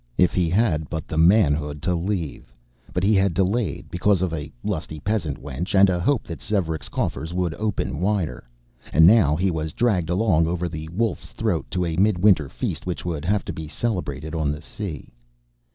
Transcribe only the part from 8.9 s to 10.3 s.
and now he was dragged